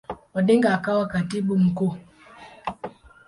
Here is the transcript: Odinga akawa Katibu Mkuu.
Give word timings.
Odinga 0.37 0.69
akawa 0.73 1.07
Katibu 1.07 1.57
Mkuu. 1.57 1.95